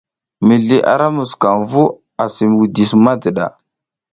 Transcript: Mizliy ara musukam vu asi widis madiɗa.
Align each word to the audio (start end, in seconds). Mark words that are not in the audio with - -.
Mizliy 0.47 0.81
ara 0.93 1.07
musukam 1.15 1.57
vu 1.71 1.83
asi 2.23 2.43
widis 2.57 2.91
madiɗa. 3.03 3.45